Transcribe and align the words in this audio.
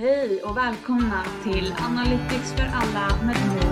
Hej 0.00 0.42
och 0.42 0.56
välkomna 0.56 1.24
till 1.42 1.74
Analytics 1.78 2.52
för 2.52 2.62
alla 2.72 3.16
med 3.16 3.26
mig. 3.26 3.62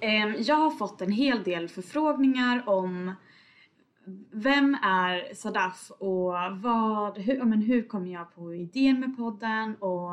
Ehm, 0.00 0.34
jag 0.38 0.56
har 0.56 0.70
fått 0.70 1.00
en 1.00 1.12
hel 1.12 1.42
del 1.42 1.68
förfrågningar 1.68 2.68
om 2.68 3.12
vem 4.32 4.74
är 4.74 5.34
Sadaf 5.34 5.90
och 5.90 6.32
vad, 6.62 7.18
hur, 7.18 7.44
men 7.44 7.62
hur 7.62 7.88
kom 7.88 8.06
jag 8.06 8.34
på 8.34 8.54
idén 8.54 9.00
med 9.00 9.16
podden 9.16 9.76
och 9.76 10.12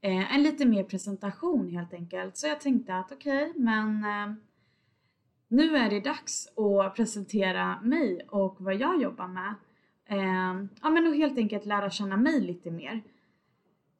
eh, 0.00 0.34
en 0.34 0.42
lite 0.42 0.66
mer 0.66 0.84
presentation 0.84 1.68
helt 1.68 1.94
enkelt. 1.94 2.36
Så 2.36 2.46
jag 2.46 2.60
tänkte 2.60 2.94
att 2.94 3.12
okej, 3.12 3.52
men 3.56 4.04
eh, 4.04 4.34
nu 5.48 5.76
är 5.76 5.90
det 5.90 6.00
dags 6.00 6.48
att 6.56 6.94
presentera 6.94 7.80
mig 7.82 8.26
och 8.30 8.56
vad 8.58 8.74
jag 8.74 9.02
jobbar 9.02 9.28
med. 9.28 9.54
Eh, 10.06 10.66
ja, 10.82 10.90
men 10.90 11.06
och 11.06 11.14
helt 11.14 11.38
enkelt 11.38 11.66
lära 11.66 11.90
känna 11.90 12.16
mig 12.16 12.40
lite 12.40 12.70
mer. 12.70 13.02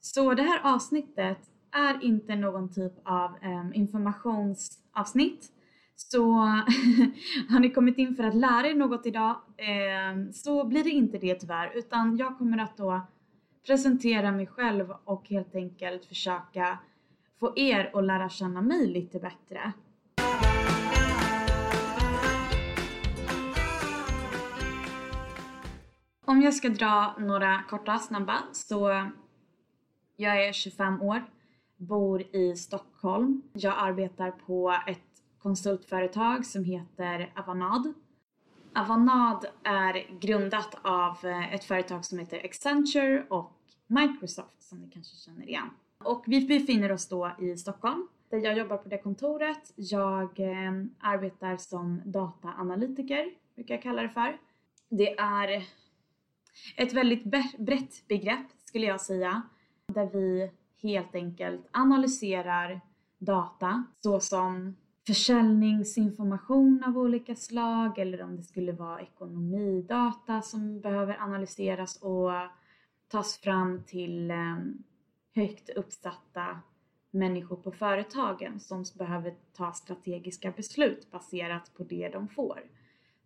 Så 0.01 0.35
det 0.35 0.43
här 0.43 0.75
avsnittet 0.75 1.39
är 1.73 2.05
inte 2.05 2.37
någon 2.37 2.73
typ 2.73 2.93
av 3.05 3.31
eh, 3.43 3.67
informationsavsnitt. 3.75 5.53
Så 5.97 6.33
har 7.49 7.61
ni 7.61 7.71
kommit 7.71 7.99
in 7.99 8.17
för 8.17 8.25
att 8.25 8.35
lära 8.35 8.67
er 8.67 8.75
något 8.75 9.07
idag 9.07 9.37
eh, 9.57 10.33
så 10.33 10.65
blir 10.65 10.85
det 10.85 10.91
inte 10.91 11.19
det 11.19 11.35
tyvärr 11.35 11.73
utan 11.75 12.17
jag 12.17 12.39
kommer 12.39 12.59
att 12.59 12.77
då 12.77 13.01
presentera 13.67 14.33
mig 14.33 14.47
själv 14.47 14.95
och 15.05 15.29
helt 15.29 15.55
enkelt 15.55 16.05
försöka 16.05 16.79
få 17.41 17.53
er 17.57 17.91
att 17.95 18.05
lära 18.05 18.29
känna 18.29 18.61
mig 18.61 18.87
lite 18.87 19.19
bättre. 19.19 19.73
Om 26.25 26.43
jag 26.43 26.55
ska 26.55 26.69
dra 26.69 27.15
några 27.19 27.63
korta 27.63 27.99
snabba 27.99 28.39
så 28.53 29.11
jag 30.17 30.47
är 30.47 30.53
25 30.53 31.03
år, 31.03 31.25
bor 31.77 32.37
i 32.37 32.57
Stockholm. 32.57 33.43
Jag 33.53 33.75
arbetar 33.79 34.31
på 34.31 34.77
ett 34.87 35.23
konsultföretag 35.39 36.47
som 36.47 36.65
heter 36.65 37.33
Avanad. 37.37 37.95
Avanad 38.75 39.47
är 39.63 40.21
grundat 40.21 40.75
av 40.83 41.17
eh, 41.25 41.55
ett 41.55 41.65
företag 41.65 42.05
som 42.05 42.19
heter 42.19 42.45
Accenture 42.45 43.27
och 43.29 43.53
Microsoft 43.87 44.63
som 44.63 44.79
ni 44.79 44.91
kanske 44.91 45.17
känner 45.17 45.49
igen. 45.49 45.71
Och 46.05 46.25
vi 46.27 46.47
befinner 46.47 46.93
oss 46.93 47.09
då 47.09 47.33
i 47.39 47.57
Stockholm 47.57 48.09
där 48.29 48.39
jag 48.39 48.59
jobbar 48.59 48.77
på 48.77 48.89
det 48.89 48.99
kontoret. 48.99 49.73
Jag 49.77 50.41
eh, 50.41 50.73
arbetar 51.01 51.57
som 51.57 52.03
dataanalytiker, 52.05 53.31
brukar 53.55 53.75
jag 53.75 53.83
kalla 53.83 54.03
det 54.03 54.09
för. 54.09 54.39
Det 54.89 55.19
är 55.19 55.65
ett 56.77 56.93
väldigt 56.93 57.25
brett 57.59 58.09
begrepp 58.09 58.47
skulle 58.65 58.87
jag 58.87 59.01
säga, 59.01 59.43
där 59.87 60.07
vi 60.07 60.51
helt 60.83 61.15
enkelt 61.15 61.69
analyserar 61.71 62.81
data 63.19 63.85
såsom 64.01 64.77
försäljningsinformation 65.11 66.85
av 66.87 66.99
olika 66.99 67.37
slag 67.37 67.99
eller 67.99 68.23
om 68.23 68.37
det 68.37 68.43
skulle 68.43 68.73
vara 68.73 69.01
ekonomidata 69.01 70.43
som 70.43 70.81
behöver 70.81 71.17
analyseras 71.21 71.97
och 71.97 72.31
tas 73.09 73.39
fram 73.39 73.83
till 73.87 74.31
ehm, 74.31 74.83
högt 75.35 75.71
uppsatta 75.71 76.61
människor 77.11 77.57
på 77.57 77.73
företagen 77.73 78.61
som 78.61 78.85
behöver 78.99 79.35
ta 79.57 79.73
strategiska 79.73 80.51
beslut 80.51 81.11
baserat 81.11 81.75
på 81.77 81.85
det 81.85 82.09
de 82.09 82.29
får. 82.29 82.61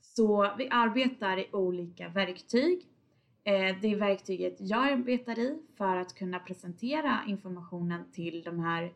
Så 0.00 0.50
vi 0.58 0.68
arbetar 0.70 1.38
i 1.38 1.48
olika 1.52 2.08
verktyg. 2.08 2.88
Eh, 3.44 3.76
det 3.82 3.96
verktyget 3.96 4.56
jag 4.58 4.92
arbetar 4.92 5.38
i 5.38 5.62
för 5.76 5.96
att 5.96 6.14
kunna 6.14 6.38
presentera 6.38 7.20
informationen 7.26 8.04
till 8.12 8.42
de 8.42 8.60
här 8.60 8.92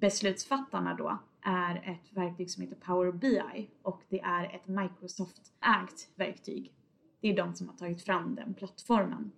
beslutsfattarna 0.00 0.94
då 0.94 1.18
är 1.42 1.76
ett 1.76 2.16
verktyg 2.16 2.50
som 2.50 2.62
heter 2.62 2.76
Power 2.76 3.12
BI 3.12 3.68
och 3.82 4.02
det 4.08 4.20
är 4.20 4.44
ett 4.44 4.66
Microsoft-ägt 4.66 6.08
verktyg. 6.16 6.72
Det 7.20 7.28
är 7.28 7.36
de 7.36 7.54
som 7.54 7.68
har 7.68 7.76
tagit 7.76 8.02
fram 8.02 8.34
den 8.34 8.54
plattformen. 8.54 9.32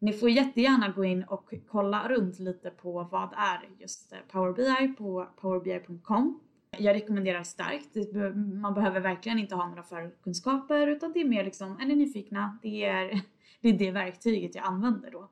Ni 0.00 0.12
får 0.12 0.30
jättegärna 0.30 0.88
gå 0.88 1.04
in 1.04 1.24
och 1.24 1.54
kolla 1.68 2.08
runt 2.08 2.38
lite 2.38 2.70
på 2.70 3.08
vad 3.10 3.32
är 3.36 3.68
just 3.78 4.12
eh, 4.12 4.18
Power 4.30 4.52
BI 4.52 4.94
på 4.94 5.28
powerbi.com. 5.40 6.40
Jag 6.78 6.94
rekommenderar 6.94 7.42
starkt. 7.42 8.16
Man 8.60 8.74
behöver 8.74 9.00
verkligen 9.00 9.38
inte 9.38 9.54
ha 9.54 9.68
några 9.68 9.82
förkunskaper 9.82 10.86
utan 10.86 11.12
det 11.12 11.20
är 11.20 11.24
mer 11.24 11.44
liksom, 11.44 11.80
är 11.80 11.86
ni 11.86 11.94
nyfikna? 11.94 12.58
Det 12.62 12.84
är 12.84 13.20
det, 13.60 13.68
är 13.68 13.78
det 13.78 13.90
verktyget 13.90 14.54
jag 14.54 14.64
använder 14.64 15.10
då. 15.10 15.30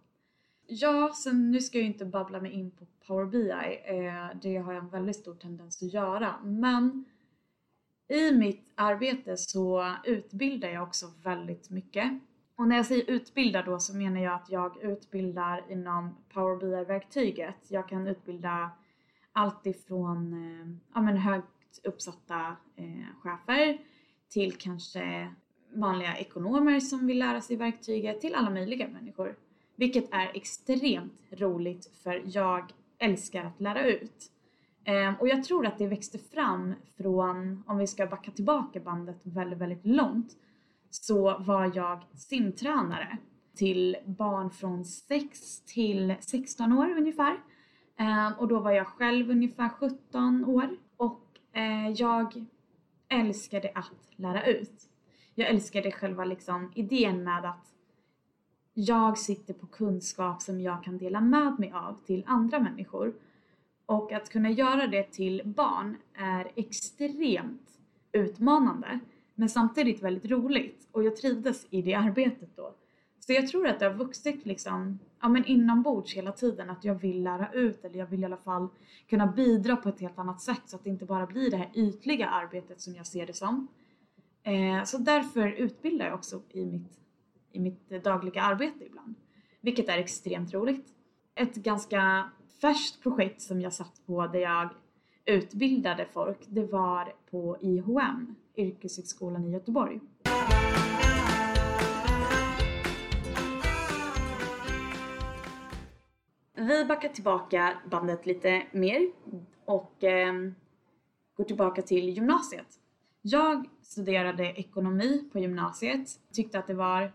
Ja, 0.66 1.12
sen 1.14 1.50
nu 1.50 1.60
ska 1.60 1.78
jag 1.78 1.86
inte 1.86 2.04
babbla 2.04 2.40
mig 2.40 2.52
in 2.52 2.70
på 2.70 2.86
Power 3.06 3.26
BI. 3.26 3.50
Eh, 3.84 4.38
det 4.42 4.56
har 4.56 4.72
jag 4.72 4.84
en 4.84 4.90
väldigt 4.90 5.16
stor 5.16 5.34
tendens 5.34 5.82
att 5.82 5.92
göra. 5.92 6.34
Men 6.44 7.04
i 8.08 8.32
mitt 8.32 8.72
arbete 8.74 9.36
så 9.36 9.94
utbildar 10.04 10.68
jag 10.68 10.82
också 10.82 11.06
väldigt 11.22 11.70
mycket. 11.70 12.20
Och 12.56 12.68
när 12.68 12.76
jag 12.76 12.86
säger 12.86 13.10
utbilda 13.10 13.62
då 13.62 13.78
så 13.78 13.96
menar 13.96 14.20
jag 14.20 14.34
att 14.34 14.50
jag 14.50 14.82
utbildar 14.82 15.64
inom 15.68 16.16
Power 16.32 16.56
BI-verktyget. 16.56 17.66
Jag 17.68 17.88
kan 17.88 18.06
utbilda 18.06 18.70
allt 19.32 19.66
ifrån 19.66 20.32
eh, 20.32 20.76
ja, 20.94 21.00
men 21.00 21.16
högt 21.16 21.80
uppsatta 21.84 22.56
eh, 22.76 23.20
chefer 23.22 23.78
till 24.28 24.56
kanske 24.56 25.34
vanliga 25.74 26.16
ekonomer 26.16 26.80
som 26.80 27.06
vill 27.06 27.18
lära 27.18 27.40
sig 27.40 27.56
verktyget 27.56 28.20
till 28.20 28.34
alla 28.34 28.50
möjliga 28.50 28.88
människor. 28.88 29.36
Vilket 29.76 30.14
är 30.14 30.30
extremt 30.34 31.20
roligt 31.30 31.90
för 32.02 32.22
jag 32.24 32.72
älskar 32.98 33.44
att 33.44 33.60
lära 33.60 33.86
ut. 33.86 34.30
Ehm, 34.84 35.14
och 35.14 35.28
jag 35.28 35.44
tror 35.44 35.66
att 35.66 35.78
det 35.78 35.86
växte 35.86 36.18
fram 36.18 36.74
från, 36.96 37.62
om 37.66 37.78
vi 37.78 37.86
ska 37.86 38.06
backa 38.06 38.30
tillbaka 38.30 38.80
bandet 38.80 39.16
väldigt, 39.22 39.58
väldigt 39.58 39.86
långt, 39.86 40.32
så 40.90 41.38
var 41.38 41.72
jag 41.74 42.02
simtränare 42.14 43.18
till 43.56 43.96
barn 44.04 44.50
från 44.50 44.84
6 44.84 45.60
till 45.60 46.14
16 46.20 46.72
år 46.72 46.90
ungefär. 46.90 47.36
Ehm, 47.98 48.32
och 48.38 48.48
då 48.48 48.60
var 48.60 48.70
jag 48.70 48.86
själv 48.86 49.30
ungefär 49.30 49.68
17 49.68 50.44
år 50.44 50.68
och 50.96 51.22
eh, 51.52 51.90
jag 51.90 52.44
älskade 53.08 53.70
att 53.74 54.12
lära 54.16 54.46
ut. 54.46 54.88
Jag 55.34 55.48
älskade 55.48 55.92
själva 55.92 56.24
liksom 56.24 56.72
idén 56.74 57.24
med 57.24 57.44
att 57.44 57.75
jag 58.78 59.18
sitter 59.18 59.54
på 59.54 59.66
kunskap 59.66 60.42
som 60.42 60.60
jag 60.60 60.84
kan 60.84 60.98
dela 60.98 61.20
med 61.20 61.58
mig 61.58 61.72
av 61.72 61.96
till 62.06 62.24
andra 62.26 62.60
människor. 62.60 63.14
Och 63.86 64.12
att 64.12 64.30
kunna 64.30 64.50
göra 64.50 64.86
det 64.86 65.02
till 65.02 65.42
barn 65.44 65.96
är 66.14 66.52
extremt 66.54 67.78
utmanande 68.12 69.00
men 69.34 69.48
samtidigt 69.48 70.02
väldigt 70.02 70.30
roligt 70.30 70.88
och 70.92 71.04
jag 71.04 71.16
trivdes 71.16 71.66
i 71.70 71.82
det 71.82 71.94
arbetet 71.94 72.56
då. 72.56 72.74
Så 73.20 73.32
jag 73.32 73.48
tror 73.48 73.68
att 73.68 73.78
det 73.78 73.86
har 73.86 73.94
vuxit 73.94 74.46
liksom, 74.46 74.98
ja 75.20 75.28
men 75.28 75.44
inombords 75.44 76.14
hela 76.14 76.32
tiden 76.32 76.70
att 76.70 76.84
jag 76.84 76.94
vill 76.94 77.22
lära 77.22 77.52
ut 77.52 77.84
eller 77.84 77.98
jag 77.98 78.06
vill 78.06 78.22
i 78.22 78.24
alla 78.24 78.36
fall 78.36 78.68
kunna 79.08 79.26
bidra 79.26 79.76
på 79.76 79.88
ett 79.88 80.00
helt 80.00 80.18
annat 80.18 80.40
sätt 80.40 80.62
så 80.66 80.76
att 80.76 80.84
det 80.84 80.90
inte 80.90 81.04
bara 81.04 81.26
blir 81.26 81.50
det 81.50 81.56
här 81.56 81.70
ytliga 81.74 82.28
arbetet 82.28 82.80
som 82.80 82.94
jag 82.94 83.06
ser 83.06 83.26
det 83.26 83.32
som. 83.32 83.68
Eh, 84.42 84.84
så 84.84 84.98
därför 84.98 85.48
utbildar 85.48 86.06
jag 86.06 86.14
också 86.14 86.42
i 86.52 86.64
mitt 86.66 87.05
i 87.56 87.60
mitt 87.60 88.04
dagliga 88.04 88.42
arbete 88.42 88.84
ibland. 88.84 89.14
Vilket 89.60 89.88
är 89.88 89.98
extremt 89.98 90.54
roligt. 90.54 90.86
Ett 91.34 91.54
ganska 91.54 92.30
färskt 92.60 93.02
projekt 93.02 93.42
som 93.42 93.60
jag 93.60 93.72
satt 93.72 94.06
på 94.06 94.26
där 94.26 94.40
jag 94.40 94.68
utbildade 95.24 96.06
folk, 96.12 96.38
det 96.48 96.64
var 96.64 97.12
på 97.30 97.56
IHM, 97.60 98.34
Yrkeshögskolan 98.56 99.44
i 99.44 99.50
Göteborg. 99.50 100.00
Vi 106.54 106.84
backar 106.84 107.08
tillbaka 107.08 107.72
bandet 107.90 108.26
lite 108.26 108.62
mer 108.72 109.10
och 109.64 110.04
eh, 110.04 110.32
går 111.36 111.44
tillbaka 111.44 111.82
till 111.82 112.08
gymnasiet. 112.08 112.80
Jag 113.22 113.68
studerade 113.82 114.44
ekonomi 114.44 115.28
på 115.32 115.38
gymnasiet, 115.38 116.08
tyckte 116.32 116.58
att 116.58 116.66
det 116.66 116.74
var 116.74 117.12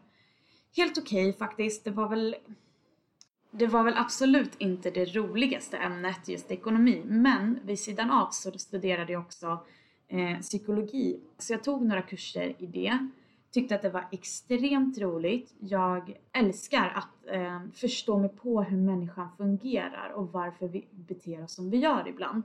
helt 0.76 0.98
okej 0.98 1.30
okay, 1.30 1.40
faktiskt. 1.40 1.84
Det 1.84 1.92
var 1.92 2.10
väl 2.10 2.36
det 3.52 3.68
var 3.68 3.84
väl 3.84 3.98
absolut 3.98 4.52
inte 4.58 4.92
det 4.92 5.16
roligaste 5.16 5.78
ämnet, 5.78 6.28
just 6.28 6.52
ekonomi, 6.52 7.04
men 7.06 7.60
vid 7.64 7.80
sidan 7.80 8.12
av 8.12 8.30
så 8.32 8.52
studerade 8.52 9.14
jag 9.14 9.22
också 9.22 9.66
eh, 10.08 10.40
psykologi. 10.40 11.20
Så 11.38 11.54
jag 11.54 11.64
tog 11.64 11.82
några 11.86 12.02
kurser 12.02 12.56
i 12.60 12.66
det. 12.66 13.08
Tyckte 13.52 13.76
att 13.76 13.82
det 13.82 13.90
var 13.90 14.08
extremt 14.12 14.98
roligt. 14.98 15.54
Jag 15.60 16.18
älskar 16.32 16.90
att 16.96 17.34
eh, 17.34 17.62
förstå 17.74 18.18
mig 18.18 18.30
på 18.30 18.64
hur 18.64 18.78
människan 18.78 19.30
fungerar 19.38 20.12
och 20.16 20.32
varför 20.32 20.68
vi 20.68 20.88
beter 20.92 21.44
oss 21.44 21.54
som 21.54 21.70
vi 21.70 21.78
gör 21.78 22.08
ibland. 22.08 22.44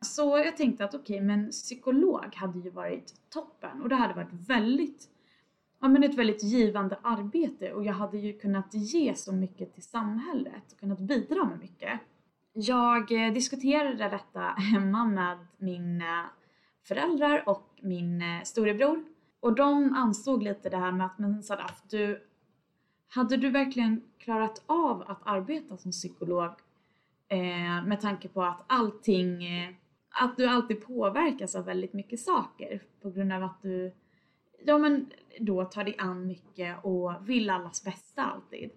Så 0.00 0.38
jag 0.38 0.56
tänkte 0.56 0.84
att 0.84 0.94
okej, 0.94 1.16
okay, 1.16 1.26
men 1.26 1.50
psykolog 1.50 2.34
hade 2.34 2.58
ju 2.58 2.70
varit 2.70 3.14
toppen 3.28 3.82
och 3.82 3.88
det 3.88 3.94
hade 3.94 4.14
varit 4.14 4.48
väldigt, 4.48 5.08
ja 5.80 5.88
men 5.88 6.04
ett 6.04 6.14
väldigt 6.14 6.42
givande 6.42 6.98
arbete 7.02 7.72
och 7.72 7.84
jag 7.84 7.92
hade 7.92 8.18
ju 8.18 8.38
kunnat 8.38 8.74
ge 8.74 9.14
så 9.14 9.32
mycket 9.32 9.74
till 9.74 9.82
samhället 9.82 10.72
och 10.72 10.80
kunnat 10.80 11.00
bidra 11.00 11.44
med 11.44 11.58
mycket. 11.58 12.00
Jag 12.52 13.12
eh, 13.12 13.32
diskuterade 13.32 14.08
detta 14.08 14.40
hemma 14.40 15.04
med 15.04 15.38
mina 15.58 16.20
eh, 16.20 16.26
föräldrar 16.88 17.48
och 17.48 17.78
min 17.80 18.22
eh, 18.22 18.42
storebror 18.44 19.04
och 19.40 19.54
de 19.54 19.94
ansåg 19.94 20.42
lite 20.42 20.68
det 20.68 20.76
här 20.76 20.92
med 20.92 21.06
att 21.06 21.18
men 21.18 21.42
Sadaf, 21.42 21.82
du, 21.90 22.26
hade 23.08 23.36
du 23.36 23.50
verkligen 23.50 24.02
klarat 24.18 24.62
av 24.66 25.02
att 25.06 25.20
arbeta 25.24 25.76
som 25.76 25.90
psykolog 25.90 26.50
eh, 27.28 27.84
med 27.86 28.00
tanke 28.00 28.28
på 28.28 28.42
att 28.42 28.64
allting, 28.66 29.44
att 30.10 30.36
du 30.36 30.46
alltid 30.46 30.86
påverkas 30.86 31.54
av 31.54 31.64
väldigt 31.64 31.92
mycket 31.92 32.20
saker 32.20 32.82
på 33.02 33.10
grund 33.10 33.32
av 33.32 33.42
att 33.42 33.62
du, 33.62 33.92
ja 34.64 34.78
men 34.78 35.10
då 35.40 35.64
tar 35.64 35.84
dig 35.84 35.94
an 35.98 36.26
mycket 36.26 36.84
och 36.84 37.28
vill 37.28 37.50
allas 37.50 37.84
bästa 37.84 38.22
alltid. 38.22 38.70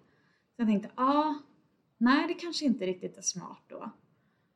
Så 0.56 0.62
jag 0.62 0.68
tänkte, 0.68 0.90
ja, 0.96 1.04
ah, 1.04 1.34
nej 1.98 2.28
det 2.28 2.34
kanske 2.34 2.64
inte 2.64 2.86
riktigt 2.86 3.16
är 3.16 3.22
smart 3.22 3.62
då. 3.68 3.90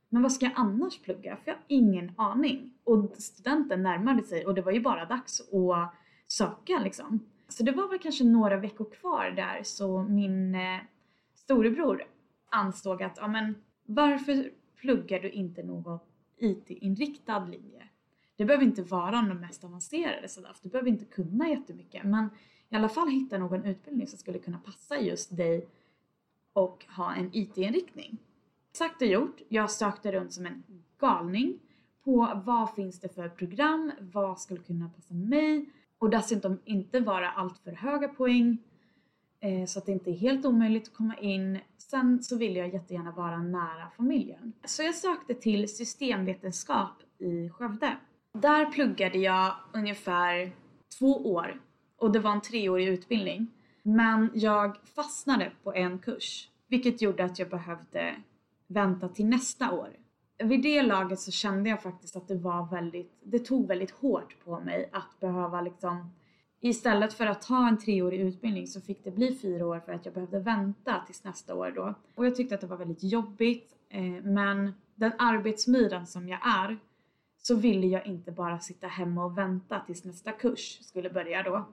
Men 0.09 0.23
vad 0.23 0.33
ska 0.33 0.47
jag 0.47 0.53
annars 0.57 0.99
plugga? 0.99 1.37
För 1.37 1.51
jag 1.51 1.55
har 1.55 1.65
ingen 1.69 2.13
aning. 2.17 2.75
Och 2.85 3.11
studenten 3.19 3.83
närmade 3.83 4.23
sig 4.23 4.47
och 4.47 4.55
det 4.55 4.63
var 4.63 4.73
ju 4.73 4.81
bara 4.81 5.05
dags 5.05 5.41
att 5.41 5.95
söka 6.27 6.79
liksom. 6.79 7.21
Så 7.49 7.63
det 7.63 7.73
var 7.73 7.89
väl 7.89 7.99
kanske 7.99 8.25
några 8.25 8.57
veckor 8.57 8.91
kvar 8.91 9.31
där 9.31 9.63
så 9.63 10.03
min 10.03 10.55
eh, 10.55 10.81
storebror 11.35 12.05
ansåg 12.51 13.03
att, 13.03 13.17
ja 13.17 13.29
men 13.29 13.55
varför 13.87 14.51
pluggar 14.77 15.21
du 15.21 15.31
inte 15.31 15.63
någon 15.63 15.99
IT-inriktad 16.39 17.45
linje? 17.45 17.88
Det 18.39 18.45
behöver 18.45 18.65
inte 18.65 18.83
vara 18.83 19.11
den 19.11 19.41
mest 19.41 19.65
avancerade 19.65 20.29
SADAF, 20.29 20.61
du 20.63 20.69
behöver 20.69 20.91
inte 20.91 21.05
kunna 21.05 21.49
jättemycket 21.49 22.05
men 22.05 22.31
i 22.69 22.77
alla 22.77 22.89
fall 22.89 23.09
hitta 23.09 23.39
någon 23.39 23.65
utbildning 23.65 24.07
som 24.07 24.19
skulle 24.19 24.39
kunna 24.39 24.59
passa 24.59 25.01
just 25.01 25.37
dig 25.37 25.69
och 26.53 26.87
ha 26.97 27.15
en 27.15 27.31
IT-inriktning. 27.33 28.19
Sagt 28.73 29.03
och 29.03 29.09
gjort, 29.09 29.41
jag 29.49 29.71
sökte 29.71 30.13
runt 30.13 30.33
som 30.33 30.47
en 30.47 30.65
galning 30.99 31.59
på 32.05 32.43
vad 32.45 32.75
finns 32.75 33.01
det 33.01 33.09
för 33.09 33.29
program, 33.29 33.93
vad 34.01 34.41
skulle 34.41 34.61
kunna 34.61 34.89
passa 34.89 35.15
mig 35.15 35.67
och 35.99 36.11
dessutom 36.11 36.59
inte 36.65 37.01
vara 37.01 37.31
alltför 37.31 37.73
höga 37.73 38.09
poäng 38.09 38.59
eh, 39.41 39.67
så 39.67 39.79
att 39.79 39.87
det 39.87 39.93
inte 39.93 40.11
är 40.11 40.17
helt 40.17 40.47
omöjligt 40.47 40.89
att 40.89 40.95
komma 40.95 41.17
in. 41.19 41.59
Sen 41.79 42.23
så 42.23 42.37
vill 42.37 42.57
jag 42.57 42.75
jättegärna 42.75 43.13
vara 43.13 43.43
nära 43.43 43.91
familjen. 43.97 44.53
Så 44.65 44.83
jag 44.83 44.95
sökte 44.95 45.35
till 45.35 45.77
systemvetenskap 45.77 47.03
i 47.19 47.51
Skövde. 47.51 47.97
Där 48.41 48.67
pluggade 48.67 49.19
jag 49.19 49.55
ungefär 49.73 50.53
två 50.99 51.33
år 51.33 51.61
och 51.97 52.13
det 52.13 52.19
var 52.19 52.33
en 52.33 52.41
treårig 52.41 52.89
utbildning. 52.89 53.47
Men 53.83 54.31
jag 54.35 54.77
fastnade 54.95 55.51
på 55.63 55.75
en 55.75 55.99
kurs 55.99 56.49
vilket 56.69 57.03
gjorde 57.03 57.25
att 57.25 57.39
jag 57.39 57.49
behövde 57.49 58.15
vänta 58.67 59.09
till 59.09 59.27
nästa 59.27 59.73
år. 59.73 59.89
Vid 60.39 60.63
det 60.63 60.83
laget 60.83 61.21
så 61.21 61.31
kände 61.31 61.71
jag 61.71 61.83
faktiskt 61.83 62.17
att 62.17 62.29
det 62.29 62.35
var 62.35 62.71
väldigt, 62.71 63.13
det 63.23 63.39
tog 63.39 63.69
väldigt 63.69 63.91
hårt 63.91 64.45
på 64.45 64.61
mig 64.61 64.91
att 64.93 65.21
behöva 65.21 65.61
liksom 65.61 66.11
Istället 66.61 67.15
för 67.15 67.27
att 67.27 67.43
ta 67.43 67.69
en 67.69 67.79
treårig 67.79 68.21
utbildning 68.21 68.67
så 68.67 68.81
fick 68.81 69.05
det 69.05 69.11
bli 69.11 69.39
fyra 69.43 69.67
år 69.67 69.81
för 69.81 69.93
att 69.93 70.05
jag 70.05 70.15
behövde 70.15 70.41
vänta 70.41 71.03
tills 71.07 71.25
nästa 71.25 71.55
år 71.55 71.73
då. 71.77 71.95
Och 72.15 72.27
jag 72.27 72.37
tyckte 72.37 72.55
att 72.55 72.61
det 72.61 72.67
var 72.67 72.77
väldigt 72.77 73.03
jobbigt 73.03 73.77
eh, 73.89 74.03
men 74.23 74.73
den 74.95 75.13
arbetsmyran 75.19 76.07
som 76.07 76.29
jag 76.29 76.41
är 76.47 76.79
så 77.49 77.55
ville 77.55 77.87
jag 77.87 78.07
inte 78.07 78.33
bara 78.33 78.59
sitta 78.59 78.87
hemma 78.87 79.25
och 79.25 79.39
vänta 79.39 79.81
tills 79.81 80.05
nästa 80.05 80.33
kurs 80.33 80.79
skulle 80.83 81.11
börja 81.11 81.43
då. 81.43 81.69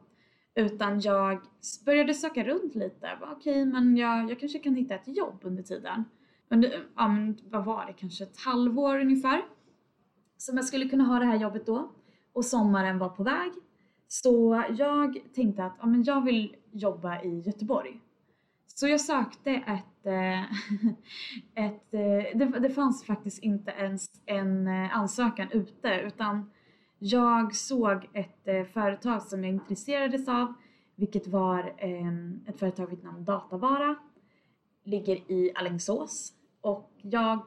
Utan 0.56 1.00
jag 1.00 1.40
började 1.86 2.14
söka 2.14 2.44
runt 2.44 2.76
lite. 2.76 3.18
Okej, 3.22 3.36
okay, 3.36 3.66
men 3.66 3.98
jag, 3.98 4.32
jag 4.32 4.40
kanske 4.40 4.60
kan 4.60 4.76
hitta 4.76 4.96
ett 4.96 5.18
jobb 5.18 5.40
under 5.42 5.64
tiden 5.64 6.04
under, 6.50 6.86
ja 6.96 7.08
men 7.08 7.38
vad 7.50 7.66
var 7.66 7.86
det, 7.86 7.94
kanske 7.94 8.24
ett 8.24 8.38
halvår 8.38 9.00
ungefär. 9.00 9.42
Som 10.38 10.58
jag 10.58 10.66
skulle 10.66 10.90
kunna 10.90 11.04
ha 11.04 11.20
det 11.20 11.26
här 11.26 11.40
jobbet 11.40 11.66
då. 11.66 11.92
Och 12.34 12.46
sommaren 12.46 13.00
var 13.00 13.10
på 13.10 13.24
väg. 13.24 13.52
Så 14.08 14.64
jag 14.78 15.18
tänkte 15.36 15.66
att 15.66 15.76
ja, 15.80 15.86
men 15.86 16.04
jag 16.04 16.24
vill 16.24 16.56
jobba 16.72 17.22
i 17.22 17.40
Göteborg. 17.40 18.00
Så 18.78 18.88
jag 18.88 19.02
sökte 19.02 19.52
ett, 19.52 20.06
eh, 20.06 20.44
ett 21.66 21.94
eh, 21.94 22.38
det, 22.38 22.60
det 22.60 22.70
fanns 22.70 23.06
faktiskt 23.06 23.44
inte 23.44 23.72
ens 23.72 24.10
en 24.26 24.68
eh, 24.68 24.98
ansökan 24.98 25.48
ute 25.52 26.02
utan 26.06 26.52
jag 27.00 27.56
såg 27.56 28.10
ett 28.14 28.72
företag 28.74 29.22
som 29.22 29.44
jag 29.44 29.54
intresserades 29.54 30.28
av 30.28 30.54
vilket 30.96 31.28
var 31.28 31.74
ehm, 31.78 32.46
ett 32.48 32.60
företag 32.60 32.88
vid 32.88 33.04
namn 33.04 33.26
Datavara 33.26 33.96
ligger 34.84 35.32
i 35.32 35.52
Alingsås 35.56 36.34
och 36.62 36.92
jag 37.02 37.40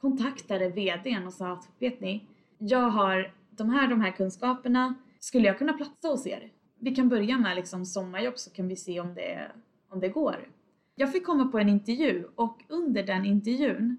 kontaktade 0.00 0.68
VDn 0.68 1.26
och 1.26 1.32
sa 1.32 1.52
att 1.52 1.68
vet 1.78 2.00
ni, 2.00 2.26
jag 2.58 2.90
har 2.90 3.34
de 3.50 3.70
här, 3.70 3.88
de 3.88 4.00
här 4.00 4.10
kunskaperna. 4.10 4.94
Skulle 5.18 5.46
jag 5.46 5.58
kunna 5.58 5.72
platsa 5.72 6.08
hos 6.08 6.26
er? 6.26 6.52
Vi 6.78 6.94
kan 6.94 7.08
börja 7.08 7.38
med 7.38 7.56
liksom 7.56 7.86
sommarjobb 7.86 8.38
så 8.38 8.50
kan 8.50 8.68
vi 8.68 8.76
se 8.76 9.00
om 9.00 9.14
det, 9.14 9.50
om 9.92 10.00
det 10.00 10.08
går. 10.08 10.48
Jag 10.94 11.12
fick 11.12 11.26
komma 11.26 11.44
på 11.44 11.58
en 11.58 11.68
intervju 11.68 12.24
och 12.34 12.62
under 12.68 13.02
den 13.02 13.24
intervjun 13.24 13.96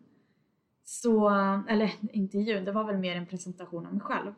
så, 0.84 1.30
eller 1.68 1.92
intervjun, 2.12 2.66
det 2.66 2.72
var 2.72 2.84
väl 2.84 2.98
mer 2.98 3.16
en 3.16 3.26
presentation 3.26 3.86
av 3.86 3.94
mig 3.94 4.02
själv. 4.02 4.34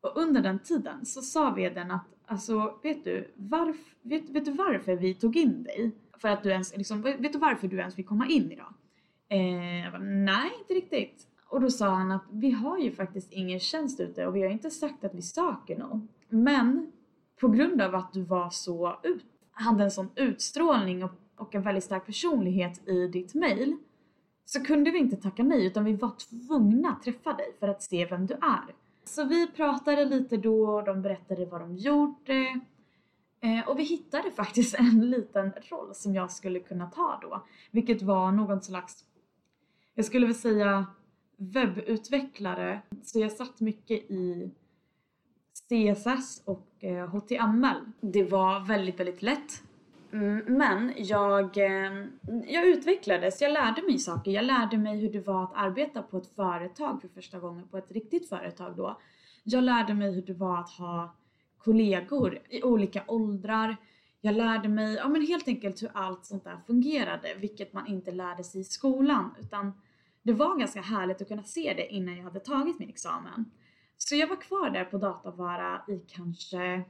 Och 0.00 0.16
under 0.16 0.40
den 0.40 0.58
tiden 0.58 1.06
så 1.06 1.22
sa 1.22 1.50
vdn 1.50 1.90
att 1.90 2.06
alltså 2.26 2.78
vet 2.82 3.04
du, 3.04 3.32
varf, 3.34 3.96
vet, 4.02 4.30
vet 4.30 4.44
du 4.44 4.50
varför 4.50 4.96
vi 4.96 5.14
tog 5.14 5.36
in 5.36 5.62
dig? 5.62 5.90
För 6.18 6.28
att 6.28 6.42
du 6.42 6.50
ens, 6.50 6.76
liksom, 6.76 7.02
vet 7.02 7.32
du 7.32 7.38
varför 7.38 7.68
du 7.68 7.78
ens 7.78 7.94
fick 7.94 8.06
komma 8.06 8.26
in 8.26 8.52
idag? 8.52 8.74
Eh, 9.28 9.84
jag 9.84 9.92
bara, 9.92 10.02
nej, 10.02 10.50
inte 10.58 10.74
riktigt. 10.74 11.26
Och 11.48 11.60
då 11.60 11.70
sa 11.70 11.88
han 11.88 12.10
att 12.10 12.24
vi 12.30 12.50
har 12.50 12.78
ju 12.78 12.92
faktiskt 12.92 13.32
ingen 13.32 13.60
tjänst 13.60 14.00
ute 14.00 14.26
och 14.26 14.36
vi 14.36 14.42
har 14.42 14.50
inte 14.50 14.70
sagt 14.70 15.04
att 15.04 15.14
vi 15.14 15.22
söker 15.22 15.78
någon. 15.78 16.08
Men 16.28 16.92
på 17.40 17.48
grund 17.48 17.82
av 17.82 17.94
att 17.94 18.12
du 18.12 18.22
var 18.22 18.50
så 18.50 19.00
ut, 19.02 19.24
hade 19.54 19.84
en 19.84 19.90
sån 19.90 20.10
utstrålning 20.14 21.04
och, 21.04 21.10
och 21.36 21.54
en 21.54 21.62
väldigt 21.62 21.84
stark 21.84 22.06
personlighet 22.06 22.88
i 22.88 23.06
ditt 23.06 23.34
mail 23.34 23.76
så 24.44 24.64
kunde 24.64 24.90
vi 24.90 24.98
inte 24.98 25.16
tacka 25.16 25.42
nej 25.42 25.66
utan 25.66 25.84
vi 25.84 25.92
var 25.92 26.12
tvungna 26.30 26.90
att 26.90 27.02
träffa 27.02 27.32
dig 27.32 27.56
för 27.60 27.68
att 27.68 27.82
se 27.82 28.06
vem 28.06 28.26
du 28.26 28.34
är. 28.34 28.74
Så 29.04 29.24
vi 29.24 29.46
pratade 29.46 30.04
lite 30.04 30.36
då 30.36 30.66
och 30.66 30.84
de 30.84 31.02
berättade 31.02 31.46
vad 31.46 31.60
de 31.60 31.76
gjorde. 31.76 32.60
Eh, 33.40 33.68
och 33.68 33.78
vi 33.78 33.82
hittade 33.82 34.30
faktiskt 34.30 34.74
en 34.78 35.10
liten 35.10 35.52
roll 35.70 35.94
som 35.94 36.14
jag 36.14 36.30
skulle 36.30 36.60
kunna 36.60 36.86
ta 36.86 37.18
då. 37.22 37.44
Vilket 37.70 38.02
var 38.02 38.32
någon 38.32 38.62
slags 38.62 39.04
jag 39.94 40.04
skulle 40.04 40.26
väl 40.26 40.34
säga 40.34 40.86
webbutvecklare. 41.36 42.80
Så 43.02 43.18
jag 43.18 43.32
satt 43.32 43.60
mycket 43.60 44.10
i 44.10 44.50
CSS 45.68 46.42
och 46.44 46.66
eh, 46.80 47.08
HTML. 47.08 47.80
Det 48.00 48.24
var 48.24 48.60
väldigt, 48.60 49.00
väldigt 49.00 49.22
lätt. 49.22 49.62
Mm, 50.12 50.44
men 50.46 50.92
jag, 50.96 51.58
eh, 51.58 52.06
jag 52.46 52.66
utvecklades, 52.66 53.40
jag 53.40 53.52
lärde 53.52 53.82
mig 53.82 53.98
saker. 53.98 54.30
Jag 54.30 54.44
lärde 54.44 54.78
mig 54.78 55.00
hur 55.00 55.12
det 55.12 55.26
var 55.26 55.44
att 55.44 55.52
arbeta 55.54 56.02
på 56.02 56.16
ett 56.16 56.34
företag 56.36 57.00
för 57.00 57.08
första 57.08 57.38
gången, 57.38 57.68
på 57.68 57.78
ett 57.78 57.92
riktigt 57.92 58.28
företag 58.28 58.76
då. 58.76 59.00
Jag 59.44 59.64
lärde 59.64 59.94
mig 59.94 60.12
hur 60.12 60.22
det 60.22 60.32
var 60.32 60.58
att 60.60 60.70
ha 60.70 61.14
kollegor 61.58 62.38
i 62.48 62.62
olika 62.62 63.04
åldrar. 63.06 63.76
Jag 64.20 64.34
lärde 64.34 64.68
mig 64.68 64.94
ja, 64.94 65.08
men 65.08 65.26
helt 65.26 65.48
enkelt 65.48 65.82
hur 65.82 65.90
allt 65.94 66.24
sånt 66.24 66.44
där 66.44 66.56
fungerade, 66.66 67.34
vilket 67.38 67.72
man 67.72 67.86
inte 67.86 68.10
lärde 68.10 68.44
sig 68.44 68.60
i 68.60 68.64
skolan. 68.64 69.34
Utan 69.40 69.72
det 70.22 70.32
var 70.32 70.58
ganska 70.58 70.80
härligt 70.80 71.22
att 71.22 71.28
kunna 71.28 71.42
se 71.42 71.74
det 71.76 71.92
innan 71.92 72.16
jag 72.16 72.24
hade 72.24 72.40
tagit 72.40 72.78
min 72.78 72.88
examen. 72.88 73.50
Så 73.96 74.14
jag 74.16 74.26
var 74.26 74.40
kvar 74.40 74.70
där 74.70 74.84
på 74.84 74.98
Datavara 74.98 75.82
i 75.88 75.98
kanske 76.08 76.84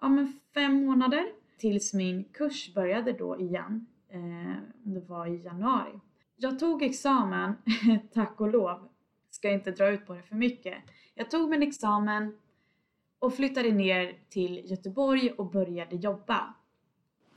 ja, 0.00 0.08
men 0.08 0.32
fem 0.54 0.86
månader 0.86 1.26
tills 1.58 1.94
min 1.94 2.24
kurs 2.24 2.74
började 2.74 3.12
då 3.12 3.40
igen. 3.40 3.86
Eh, 4.08 4.56
det 4.82 5.00
var 5.00 5.26
i 5.26 5.42
januari. 5.42 6.00
Jag 6.36 6.58
tog 6.58 6.82
examen, 6.82 7.54
tack 8.14 8.40
och 8.40 8.48
lov, 8.48 8.88
ska 9.30 9.50
inte 9.50 9.70
dra 9.70 9.88
ut 9.88 10.06
på 10.06 10.14
det 10.14 10.22
för 10.22 10.36
mycket. 10.36 10.74
Jag 11.14 11.30
tog 11.30 11.50
min 11.50 11.62
examen 11.62 12.36
och 13.18 13.34
flyttade 13.34 13.72
ner 13.72 14.18
till 14.28 14.70
Göteborg 14.70 15.30
och 15.30 15.50
började 15.50 15.96
jobba. 15.96 16.54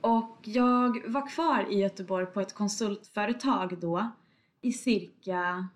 Och 0.02 0.38
jag 0.44 1.10
var 1.10 1.30
kvar 1.30 1.66
i 1.70 1.80
Göteborg 1.80 2.26
på 2.26 2.42
ett 2.42 2.54
konsultföretag 2.54 3.80
då 3.80 4.12
i 4.62 4.72
cirka 4.72 5.68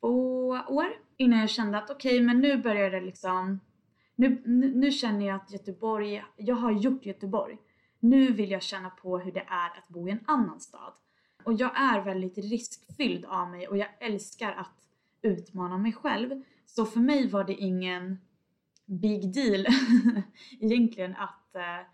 två 0.00 0.48
år 0.68 0.86
innan 1.20 1.38
jag 1.38 1.50
kände 1.50 1.78
att 1.78 1.90
okej, 1.90 2.14
okay, 2.14 2.26
men 2.26 2.40
nu 2.40 2.56
börjar 2.56 2.90
det 2.90 3.00
liksom 3.00 3.60
nu, 4.16 4.42
nu, 4.44 4.74
nu, 4.74 4.90
känner 4.90 5.26
jag 5.26 5.36
att 5.36 5.52
Göteborg, 5.52 6.24
jag 6.36 6.56
har 6.56 6.72
gjort 6.72 7.06
Göteborg. 7.06 7.58
Nu 7.98 8.32
vill 8.32 8.50
jag 8.50 8.62
känna 8.62 8.90
på 8.90 9.18
hur 9.18 9.32
det 9.32 9.44
är 9.48 9.78
att 9.78 9.88
bo 9.88 10.08
i 10.08 10.10
en 10.10 10.24
annan 10.26 10.60
stad. 10.60 10.92
Och 11.44 11.52
jag 11.52 11.80
är 11.80 12.00
väldigt 12.00 12.38
riskfylld 12.38 13.24
av 13.24 13.50
mig 13.50 13.68
och 13.68 13.76
jag 13.76 13.88
älskar 14.00 14.52
att 14.52 14.88
utmana 15.22 15.78
mig 15.78 15.92
själv. 15.92 16.42
Så 16.66 16.84
för 16.84 17.00
mig 17.00 17.28
var 17.28 17.44
det 17.44 17.54
ingen 17.54 18.18
big 18.86 19.34
deal 19.34 19.66
egentligen 20.60 21.16
att 21.16 21.54
eh, 21.54 21.86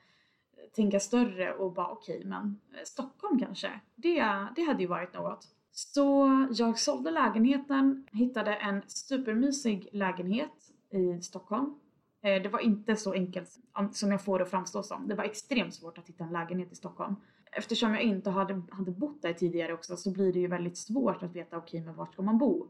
tänka 0.75 1.01
större 1.01 1.53
och 1.55 1.73
bara 1.73 1.89
okej 1.89 2.17
okay, 2.17 2.29
men 2.29 2.61
eh, 2.75 2.85
Stockholm 2.85 3.39
kanske, 3.39 3.81
det, 3.95 4.15
det 4.57 4.63
hade 4.63 4.83
ju 4.83 4.87
varit 4.87 5.15
något. 5.15 5.56
Så 5.79 6.47
jag 6.53 6.79
sålde 6.79 7.11
lägenheten, 7.11 8.07
hittade 8.13 8.55
en 8.55 8.83
supermysig 8.87 9.89
lägenhet 9.93 10.73
i 10.91 11.23
Stockholm. 11.23 11.75
Eh, 12.23 12.43
det 12.43 12.49
var 12.49 12.61
inte 12.61 12.97
så 12.97 13.13
enkelt 13.13 13.59
som 13.93 14.11
jag 14.11 14.25
får 14.25 14.39
det 14.39 14.45
att 14.45 14.51
framstå 14.51 14.83
som. 14.83 15.09
Det 15.09 15.15
var 15.15 15.25
extremt 15.25 15.75
svårt 15.75 15.99
att 15.99 16.09
hitta 16.09 16.25
en 16.25 16.33
lägenhet 16.33 16.73
i 16.73 16.75
Stockholm. 16.75 17.17
Eftersom 17.53 17.95
jag 17.95 18.03
inte 18.03 18.31
hade, 18.31 18.63
hade 18.71 18.91
bott 18.91 19.23
där 19.23 19.33
tidigare 19.33 19.73
också 19.73 19.97
så 19.97 20.11
blir 20.11 20.33
det 20.33 20.39
ju 20.39 20.47
väldigt 20.47 20.77
svårt 20.77 21.23
att 21.23 21.37
veta 21.37 21.57
okej 21.57 21.69
okay, 21.69 21.87
men 21.87 21.97
vart 21.97 22.13
ska 22.13 22.23
man 22.23 22.39
bo? 22.39 22.67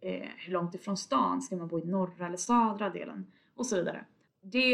Eh, 0.00 0.28
hur 0.36 0.52
långt 0.52 0.74
ifrån 0.74 0.96
stan? 0.96 1.42
Ska 1.42 1.56
man 1.56 1.68
bo 1.68 1.78
i 1.78 1.84
norra 1.84 2.26
eller 2.26 2.36
södra 2.36 2.90
delen? 2.90 3.26
Och 3.54 3.66
så 3.66 3.76
vidare. 3.76 4.04
Det, 4.42 4.70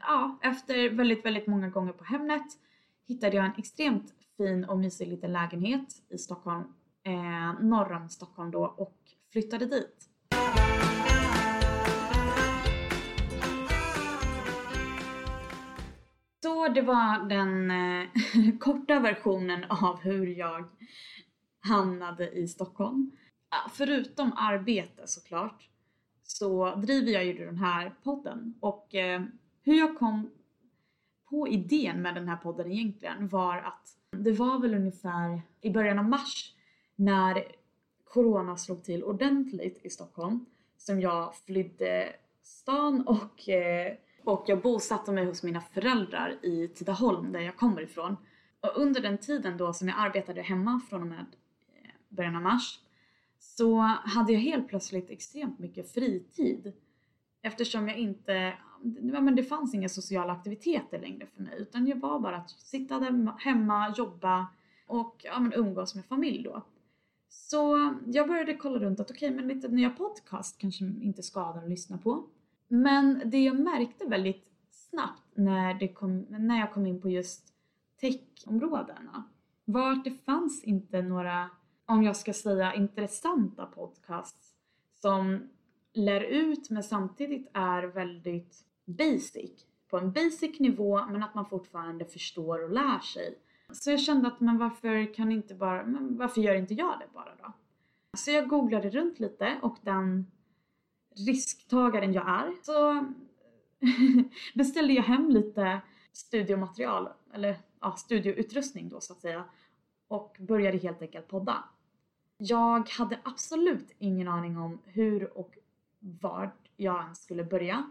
ja, 0.00 0.38
efter 0.42 0.90
väldigt, 0.90 1.24
väldigt 1.24 1.46
många 1.46 1.68
gånger 1.68 1.92
på 1.92 2.04
Hemnet 2.04 2.46
hittade 3.06 3.36
jag 3.36 3.46
en 3.46 3.52
extremt 3.58 4.14
fin 4.36 4.64
och 4.64 4.78
mysig 4.78 5.08
liten 5.08 5.32
lägenhet 5.32 6.02
i 6.08 6.18
Stockholm, 6.18 6.64
eh, 7.02 7.60
norr 7.60 7.92
om 7.92 8.08
Stockholm 8.08 8.50
då 8.50 8.64
och 8.64 8.96
flyttade 9.32 9.66
dit. 9.66 10.06
Så 16.42 16.68
det 16.68 16.82
var 16.82 17.28
den 17.28 17.70
eh, 17.70 18.58
korta 18.58 19.00
versionen 19.00 19.64
av 19.64 20.00
hur 20.00 20.26
jag 20.26 20.64
hamnade 21.60 22.30
i 22.30 22.48
Stockholm. 22.48 23.10
Förutom 23.70 24.32
arbete 24.36 25.02
såklart 25.06 25.68
så 26.22 26.74
driver 26.74 27.12
jag 27.12 27.24
ju 27.24 27.46
den 27.46 27.58
här 27.58 27.94
podden 28.02 28.54
och 28.60 28.94
eh, 28.94 29.22
hur 29.62 29.74
jag 29.78 29.98
kom 29.98 30.30
på 31.30 31.48
idén 31.48 32.02
med 32.02 32.14
den 32.14 32.28
här 32.28 32.36
podden 32.36 32.72
egentligen 32.72 33.28
var 33.28 33.56
att 33.56 33.96
det 34.16 34.32
var 34.32 34.58
väl 34.58 34.74
ungefär 34.74 35.42
i 35.60 35.70
början 35.70 35.98
av 35.98 36.04
mars 36.04 36.54
när 37.00 37.44
Corona 38.04 38.56
slog 38.56 38.84
till 38.84 39.04
ordentligt 39.04 39.80
i 39.82 39.90
Stockholm 39.90 40.46
som 40.76 41.00
jag 41.00 41.34
flydde 41.34 42.12
stan 42.42 43.06
och, 43.06 43.48
eh, 43.48 43.92
och 44.24 44.44
jag 44.46 44.62
bosatte 44.62 45.12
mig 45.12 45.24
hos 45.24 45.42
mina 45.42 45.60
föräldrar 45.60 46.38
i 46.42 46.68
Tidaholm 46.68 47.32
där 47.32 47.40
jag 47.40 47.56
kommer 47.56 47.82
ifrån. 47.82 48.16
Och 48.60 48.72
under 48.76 49.00
den 49.00 49.18
tiden 49.18 49.56
då 49.56 49.72
som 49.72 49.88
jag 49.88 49.98
arbetade 49.98 50.42
hemma 50.42 50.80
från 50.90 51.00
och 51.00 51.06
med 51.06 51.26
eh, 51.82 51.90
början 52.08 52.36
av 52.36 52.42
mars 52.42 52.80
så 53.38 53.78
hade 54.04 54.32
jag 54.32 54.40
helt 54.40 54.68
plötsligt 54.68 55.10
extremt 55.10 55.58
mycket 55.58 55.92
fritid. 55.92 56.72
Eftersom 57.42 57.88
jag 57.88 57.98
inte, 57.98 58.54
men 59.02 59.36
det 59.36 59.44
fanns 59.44 59.74
inga 59.74 59.88
sociala 59.88 60.32
aktiviteter 60.32 60.98
längre 60.98 61.26
för 61.26 61.42
mig 61.42 61.54
utan 61.58 61.86
jag 61.86 61.96
var 61.96 62.20
bara 62.20 62.36
att 62.36 62.50
sitta 62.50 63.24
hemma, 63.38 63.94
jobba 63.96 64.46
och 64.86 65.20
ja, 65.24 65.40
men 65.40 65.52
umgås 65.52 65.94
med 65.94 66.04
familj 66.04 66.42
då. 66.42 66.62
Så 67.30 67.94
jag 68.06 68.28
började 68.28 68.54
kolla 68.54 68.78
runt 68.78 69.00
att 69.00 69.10
okej, 69.10 69.28
okay, 69.28 69.36
men 69.36 69.48
lite 69.48 69.68
nya 69.68 69.90
podcast 69.90 70.58
kanske 70.58 70.84
inte 70.84 71.22
skadar 71.22 71.62
att 71.62 71.68
lyssna 71.68 71.98
på. 71.98 72.26
Men 72.68 73.22
det 73.24 73.38
jag 73.38 73.60
märkte 73.60 74.04
väldigt 74.04 74.52
snabbt 74.70 75.22
när, 75.34 75.74
det 75.74 75.88
kom, 75.88 76.26
när 76.28 76.58
jag 76.58 76.72
kom 76.72 76.86
in 76.86 77.00
på 77.00 77.10
just 77.10 77.54
techområdena 78.00 79.24
var 79.64 79.92
att 79.92 80.04
det 80.04 80.10
fanns 80.10 80.64
inte 80.64 81.02
några 81.02 81.50
om 81.86 82.02
jag 82.02 82.16
ska 82.16 82.32
säga 82.32 82.74
intressanta 82.74 83.66
podcasts 83.66 84.54
som 85.00 85.48
lär 85.92 86.20
ut 86.20 86.70
men 86.70 86.82
samtidigt 86.82 87.50
är 87.52 87.82
väldigt 87.82 88.64
basic. 88.84 89.66
På 89.88 89.98
en 89.98 90.12
basic 90.12 90.60
nivå 90.60 91.06
men 91.06 91.22
att 91.22 91.34
man 91.34 91.46
fortfarande 91.46 92.04
förstår 92.04 92.64
och 92.64 92.70
lär 92.70 92.98
sig. 92.98 93.38
Så 93.72 93.90
jag 93.90 94.00
kände 94.00 94.28
att 94.28 94.40
men 94.40 94.58
varför 94.58 95.14
kan 95.14 95.32
inte 95.32 95.54
bara, 95.54 95.86
men 95.86 96.16
varför 96.16 96.40
gör 96.40 96.54
inte 96.54 96.74
jag 96.74 96.98
det 96.98 97.14
bara 97.14 97.36
då? 97.42 97.52
Så 98.16 98.30
jag 98.30 98.48
googlade 98.48 98.90
runt 98.90 99.20
lite 99.20 99.58
och 99.62 99.76
den 99.82 100.26
risktagaren 101.16 102.12
jag 102.12 102.28
är 102.28 102.52
så 102.62 103.06
beställde 104.54 104.92
jag 104.92 105.02
hem 105.02 105.30
lite 105.30 105.80
studiomaterial 106.12 107.08
eller 107.34 107.56
ja, 107.80 107.92
studioutrustning 107.96 108.88
då 108.88 109.00
så 109.00 109.12
att 109.12 109.20
säga 109.20 109.44
och 110.08 110.36
började 110.40 110.78
helt 110.78 111.02
enkelt 111.02 111.28
podda. 111.28 111.64
Jag 112.36 112.88
hade 112.88 113.18
absolut 113.22 113.94
ingen 113.98 114.28
aning 114.28 114.58
om 114.58 114.78
hur 114.84 115.38
och 115.38 115.58
vart 115.98 116.68
jag 116.76 117.02
ens 117.02 117.22
skulle 117.22 117.44
börja. 117.44 117.90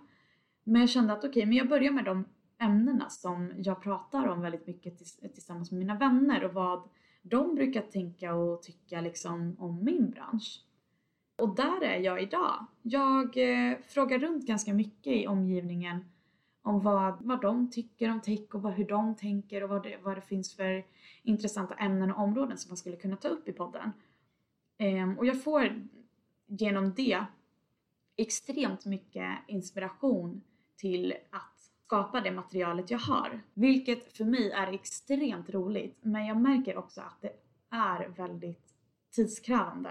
Men 0.63 0.81
jag 0.81 0.89
kände 0.89 1.13
att 1.13 1.19
okej, 1.19 1.29
okay, 1.29 1.45
men 1.45 1.57
jag 1.57 1.69
börjar 1.69 1.91
med 1.91 2.05
de 2.05 2.25
ämnena 2.59 3.09
som 3.09 3.53
jag 3.57 3.81
pratar 3.81 4.27
om 4.27 4.41
väldigt 4.41 4.67
mycket 4.67 4.97
tillsammans 5.33 5.71
med 5.71 5.79
mina 5.79 5.95
vänner 5.95 6.43
och 6.43 6.53
vad 6.53 6.89
de 7.21 7.55
brukar 7.55 7.81
tänka 7.81 8.33
och 8.33 8.61
tycka 8.61 9.01
liksom 9.01 9.55
om 9.59 9.83
min 9.83 10.11
bransch. 10.11 10.63
Och 11.35 11.55
där 11.55 11.83
är 11.83 11.99
jag 11.99 12.21
idag. 12.21 12.65
Jag 12.81 13.37
eh, 13.37 13.77
frågar 13.87 14.19
runt 14.19 14.47
ganska 14.47 14.73
mycket 14.73 15.13
i 15.13 15.27
omgivningen 15.27 16.05
om 16.61 16.81
vad, 16.81 17.17
vad 17.21 17.41
de 17.41 17.71
tycker 17.71 18.11
om 18.11 18.21
tech 18.21 18.55
och 18.55 18.61
vad, 18.61 18.73
hur 18.73 18.87
de 18.87 19.15
tänker 19.15 19.63
och 19.63 19.69
vad 19.69 19.83
det, 19.83 19.97
vad 20.03 20.17
det 20.17 20.21
finns 20.21 20.55
för 20.55 20.85
intressanta 21.23 21.73
ämnen 21.73 22.11
och 22.11 22.23
områden 22.23 22.57
som 22.57 22.69
man 22.69 22.77
skulle 22.77 22.95
kunna 22.95 23.15
ta 23.15 23.27
upp 23.27 23.47
i 23.47 23.53
podden. 23.53 23.91
Ehm, 24.77 25.17
och 25.17 25.25
jag 25.25 25.43
får 25.43 25.81
genom 26.47 26.93
det 26.93 27.25
extremt 28.15 28.85
mycket 28.85 29.37
inspiration 29.47 30.41
till 30.75 31.13
att 31.29 31.49
skapa 31.89 32.22
det 32.22 32.31
materialet 32.31 32.91
jag 32.91 33.00
har. 33.00 33.41
Vilket 33.53 34.17
för 34.17 34.25
mig 34.25 34.51
är 34.51 34.74
extremt 34.74 35.50
roligt 35.50 35.98
men 36.01 36.25
jag 36.25 36.41
märker 36.41 36.77
också 36.77 37.01
att 37.01 37.22
det 37.22 37.31
är 37.69 38.08
väldigt 38.08 38.74
tidskrävande 39.12 39.89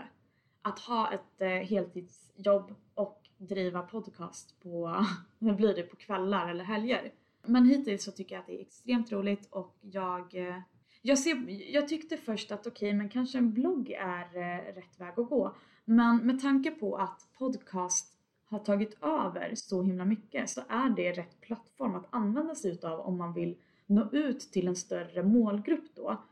att 0.63 0.79
ha 0.79 1.13
ett 1.13 1.41
eh, 1.41 1.49
heltidsjobb 1.49 2.75
och 2.95 3.23
driva 3.39 3.83
podcast 3.83 4.63
på, 4.63 5.05
nu 5.39 5.53
blir 5.53 5.75
det 5.75 5.83
på 5.83 5.97
kvällar 5.97 6.49
eller 6.49 6.65
helger. 6.65 7.13
Men 7.47 7.67
hittills 7.67 8.05
så 8.05 8.13
tycker 8.13 8.35
jag 8.35 8.41
att 8.41 8.47
det 8.47 8.59
är 8.59 8.61
extremt 8.61 9.13
roligt 9.13 9.49
och 9.51 9.77
jag 9.81 10.49
eh, 10.49 10.61
jag, 11.03 11.19
ser, 11.19 11.51
jag 11.73 11.89
tyckte 11.89 12.17
först 12.17 12.53
att 12.53 12.67
okej, 12.67 12.89
okay, 12.89 12.99
men 12.99 13.09
kanske 13.09 13.39
en 13.39 13.53
blogg 13.53 13.91
är 13.91 14.37
eh, 14.37 14.75
rätt 14.75 15.01
väg 15.01 15.19
att 15.21 15.29
gå. 15.29 15.57
Men 15.85 16.17
med 16.17 16.41
tanke 16.41 16.71
på 16.71 16.97
att 16.97 17.29
podcast 17.39 18.18
har 18.49 18.59
tagit 18.59 19.03
över 19.03 19.55
så 19.55 19.83
himla 19.83 20.05
mycket 20.05 20.51
så 20.51 20.61
är 20.69 20.91
det 20.91 21.13
rätt 21.13 21.41
plattform 21.41 21.95
att 21.95 22.07
använda 22.11 22.55
sig 22.55 22.71
utav 22.71 23.01
om 23.01 23.19
man 23.19 23.33
vill 23.33 23.57
nå 23.87 24.11
ut 24.13 24.41
till 24.41 24.69
en 24.69 24.77
större 24.77 25.23
målgrupp 25.23 25.95
då. 25.95 26.23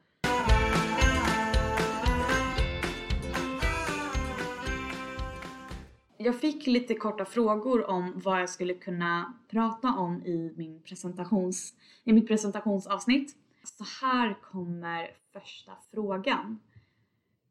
Jag 6.19 6.41
fick 6.41 6.67
lite 6.67 6.95
korta 6.95 7.25
frågor 7.25 7.91
om 7.91 8.13
vad 8.25 8.41
jag 8.41 8.51
skulle 8.51 8.75
kunna 8.75 9.35
prata 9.49 9.89
om 9.89 10.27
i, 10.27 10.53
min 10.57 10.83
presentations, 10.83 11.75
i 12.05 12.13
mitt 12.13 12.29
presentationsavsnitt. 12.29 13.37
Så 13.65 13.85
här 14.07 14.39
kommer 14.43 15.11
första 15.33 15.73
frågan. 15.91 16.59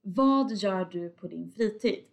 Vad 0.01 0.51
gör 0.51 0.85
du 0.85 1.09
på 1.09 1.27
din 1.27 1.51
fritid? 1.51 2.03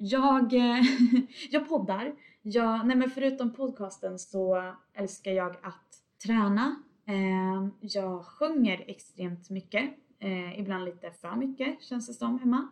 Jag, 0.00 0.52
eh, 0.54 0.82
jag 1.50 1.68
poddar. 1.68 2.14
Jag, 2.42 2.86
nej 2.86 2.96
men 2.96 3.10
förutom 3.10 3.52
podcasten 3.52 4.18
så 4.18 4.72
älskar 4.94 5.30
jag 5.32 5.50
att 5.62 6.02
träna. 6.26 6.82
Ehm, 7.06 7.70
jag 7.80 8.24
sjunger 8.24 8.84
extremt 8.86 9.50
mycket. 9.50 9.90
Eh, 10.18 10.60
ibland 10.60 10.84
lite 10.84 11.10
för 11.10 11.36
mycket 11.36 11.82
känns 11.82 12.06
det 12.06 12.14
som 12.14 12.38
hemma. 12.38 12.68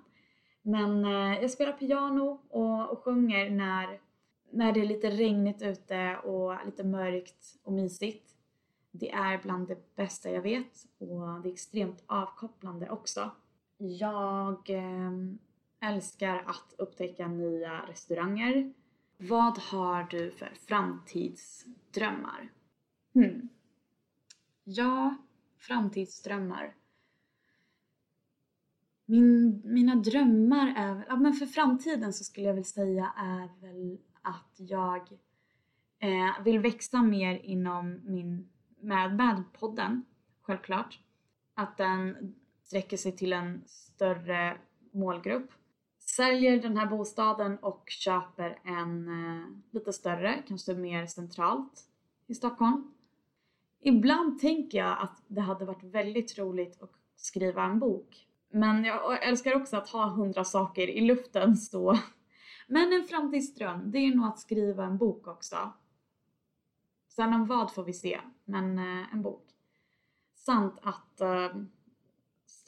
Men 0.62 1.04
eh, 1.04 1.40
jag 1.40 1.50
spelar 1.50 1.72
piano 1.72 2.40
och, 2.48 2.90
och 2.90 3.04
sjunger 3.04 3.50
när, 3.50 4.00
när 4.50 4.72
det 4.72 4.80
är 4.80 4.86
lite 4.86 5.10
regnigt 5.10 5.62
ute 5.62 6.16
och 6.16 6.66
lite 6.66 6.84
mörkt 6.84 7.58
och 7.62 7.72
mysigt. 7.72 8.34
Det 8.90 9.12
är 9.12 9.42
bland 9.42 9.68
det 9.68 9.96
bästa 9.96 10.30
jag 10.30 10.42
vet 10.42 10.86
och 10.98 11.40
det 11.42 11.48
är 11.48 11.52
extremt 11.52 12.04
avkopplande 12.06 12.90
också. 12.90 13.30
Jag 13.78 14.70
eh, 14.70 15.10
älskar 15.86 16.44
att 16.46 16.74
upptäcka 16.78 17.28
nya 17.28 17.86
restauranger. 17.86 18.72
Vad 19.18 19.58
har 19.58 20.06
du 20.10 20.30
för 20.30 20.52
framtidsdrömmar? 20.68 22.52
Hmm. 23.14 23.48
Ja, 24.64 25.16
framtidsdrömmar. 25.58 26.74
Min, 29.04 29.62
mina 29.64 29.94
drömmar 29.94 30.74
är 30.76 31.04
ja, 31.08 31.16
men 31.16 31.32
för 31.32 31.46
framtiden 31.46 32.12
så 32.12 32.24
skulle 32.24 32.46
jag 32.46 32.54
väl 32.54 32.64
säga 32.64 33.12
är 33.16 33.60
väl 33.60 33.98
att 34.22 34.54
jag 34.56 35.08
eh, 35.98 36.44
vill 36.44 36.58
växa 36.58 37.02
mer 37.02 37.38
inom 37.38 38.00
min 38.04 38.48
med, 38.80 39.16
med 39.16 39.44
podden, 39.52 40.04
självklart. 40.42 41.00
Att 41.54 41.76
den 41.76 42.34
sträcker 42.62 42.96
sig 42.96 43.16
till 43.16 43.32
en 43.32 43.62
större 43.66 44.56
målgrupp 44.92 45.50
säljer 46.06 46.62
den 46.62 46.76
här 46.76 46.86
bostaden 46.86 47.58
och 47.58 47.84
köper 47.88 48.58
en 48.64 49.08
eh, 49.08 49.46
lite 49.70 49.92
större, 49.92 50.42
kanske 50.48 50.74
mer 50.74 51.06
centralt 51.06 51.88
i 52.26 52.34
Stockholm. 52.34 52.92
Ibland 53.80 54.40
tänker 54.40 54.78
jag 54.78 54.98
att 55.00 55.22
det 55.26 55.40
hade 55.40 55.64
varit 55.64 55.82
väldigt 55.82 56.38
roligt 56.38 56.82
att 56.82 56.92
skriva 57.16 57.64
en 57.64 57.78
bok. 57.78 58.26
Men 58.50 58.84
jag 58.84 59.26
älskar 59.26 59.54
också 59.54 59.76
att 59.76 59.88
ha 59.88 60.08
hundra 60.08 60.44
saker 60.44 60.88
i 60.88 61.00
luften 61.00 61.56
så. 61.56 61.98
Men 62.68 62.92
en 62.92 63.04
framtidsdröm, 63.04 63.90
det 63.90 63.98
är 63.98 64.14
nog 64.14 64.26
att 64.26 64.38
skriva 64.38 64.84
en 64.84 64.98
bok 64.98 65.26
också. 65.26 65.72
Sen 67.08 67.34
om 67.34 67.46
vad 67.46 67.74
får 67.74 67.84
vi 67.84 67.92
se, 67.92 68.20
men 68.44 68.78
eh, 68.78 69.12
en 69.12 69.22
bok. 69.22 69.44
Sant 70.34 70.78
att 70.82 71.20
äh, 71.20 71.56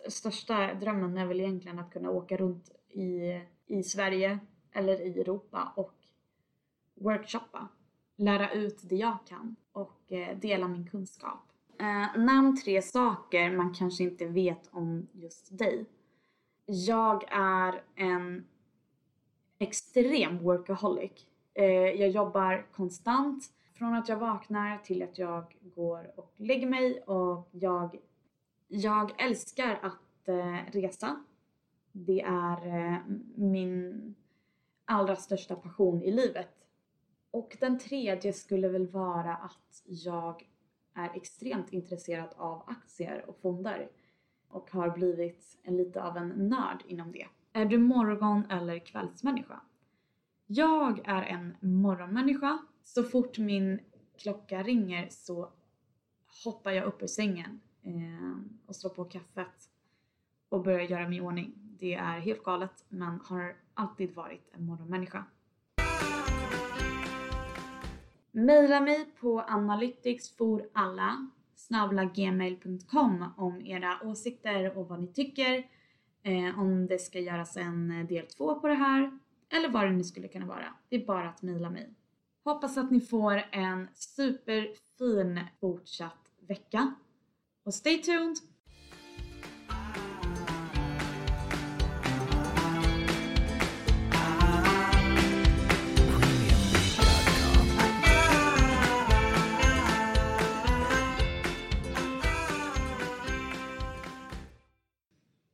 största 0.09 0.75
drömmen 0.75 1.19
är 1.19 1.27
väl 1.27 1.41
egentligen 1.41 1.79
att 1.79 1.93
kunna 1.93 2.11
åka 2.11 2.37
runt 2.37 2.71
i, 2.91 3.41
i 3.67 3.83
Sverige 3.83 4.39
eller 4.73 5.01
i 5.01 5.21
Europa 5.21 5.73
och 5.77 5.95
workshoppa. 6.95 7.69
Lära 8.17 8.53
ut 8.53 8.79
det 8.83 8.97
jag 8.97 9.19
kan 9.27 9.57
och 9.73 10.13
eh, 10.13 10.39
dela 10.39 10.69
min 10.69 10.91
kunskap. 10.91 11.49
Eh, 11.81 12.21
nämn 12.21 12.57
tre 12.57 12.83
saker 12.83 13.51
man 13.51 13.75
kanske 13.75 14.05
inte 14.05 14.27
vet 14.27 14.69
om 14.73 15.09
just 15.13 15.59
dig. 15.59 15.87
Jag 16.67 17.25
är 17.31 17.83
en 17.95 18.47
extrem 19.59 20.39
workaholic. 20.39 21.27
Eh, 21.55 21.65
jag 21.67 22.11
jobbar 22.11 22.67
konstant 22.73 23.53
från 23.75 23.95
att 23.95 24.09
jag 24.09 24.17
vaknar 24.17 24.79
till 24.79 25.03
att 25.03 25.19
jag 25.19 25.57
går 25.61 26.13
och 26.17 26.33
lägger 26.37 26.67
mig 26.67 27.01
och 27.01 27.49
jag, 27.53 27.97
jag 28.69 29.23
älskar 29.23 29.79
att 29.83 30.29
eh, 30.29 30.73
resa. 30.73 31.25
Det 32.07 32.21
är 32.21 32.67
eh, 32.67 32.99
min 33.35 34.15
allra 34.85 35.17
största 35.17 35.57
passion 35.57 36.03
i 36.03 36.11
livet. 36.11 36.49
Och 37.31 37.57
den 37.61 37.79
tredje 37.79 38.33
skulle 38.33 38.69
väl 38.69 38.87
vara 38.87 39.35
att 39.37 39.83
jag 39.87 40.49
är 40.95 41.17
extremt 41.17 41.73
intresserad 41.73 42.29
av 42.37 42.63
aktier 42.67 43.25
och 43.29 43.39
fonder 43.41 43.91
och 44.49 44.71
har 44.71 44.91
blivit 44.91 45.59
en, 45.63 45.77
lite 45.77 46.03
av 46.03 46.17
en 46.17 46.29
nörd 46.29 46.83
inom 46.87 47.13
det. 47.13 47.27
Är 47.53 47.65
du 47.65 47.79
morgon 47.79 48.45
eller 48.51 48.79
kvällsmänniska? 48.79 49.61
Jag 50.47 51.09
är 51.09 51.23
en 51.23 51.57
morgonmänniska 51.61 52.59
så 52.85 53.03
fort 53.03 53.39
min 53.39 53.81
klocka 54.19 54.63
ringer 54.63 55.09
så 55.11 55.53
hoppar 56.45 56.71
jag 56.71 56.85
upp 56.85 57.03
ur 57.03 57.07
sängen 57.07 57.61
eh, 57.83 58.39
och 58.67 58.77
slår 58.77 58.91
på 58.91 59.05
kaffet 59.05 59.71
och 60.49 60.63
börjar 60.63 60.81
göra 60.81 61.09
mig 61.09 61.19
i 61.19 61.21
ordning. 61.21 61.68
Det 61.79 61.95
är 61.95 62.21
helt 62.21 62.43
galet 62.43 62.85
men 62.89 63.21
har 63.25 63.57
alltid 63.75 64.15
varit 64.15 64.51
en 64.53 64.67
morgonmänniska. 64.67 65.25
Maila 68.31 68.81
mig 68.81 69.05
på 69.21 69.41
analyticsforalla 69.41 71.29
gmail.com 72.15 73.25
om 73.37 73.67
era 73.67 74.01
åsikter 74.05 74.79
och 74.79 74.89
vad 74.89 75.01
ni 75.01 75.07
tycker. 75.07 75.67
Eh, 76.23 76.61
om 76.61 76.87
det 76.87 76.99
ska 76.99 77.21
göras 77.21 77.57
en 77.57 77.91
eh, 77.91 78.07
del 78.07 78.27
två 78.27 78.61
på 78.61 78.69
det 78.69 78.75
här 78.75 79.19
eller 79.53 79.69
vad 79.69 79.85
det 79.85 79.91
nu 79.91 80.05
skulle 80.05 80.29
kunna 80.29 80.47
vara. 80.47 80.75
Det 80.89 80.97
är 80.97 81.07
bara 81.07 81.29
att 81.29 81.43
mejla 81.43 81.71
mig. 81.71 81.95
Hoppas 82.45 82.79
att 82.79 82.91
ni 82.91 83.01
får 83.01 83.43
en 83.51 83.89
superfin 83.95 85.41
fortsatt 85.61 86.33
vecka. 86.41 86.95
Och 87.65 87.75
stay 87.75 88.03
tuned! 88.03 88.37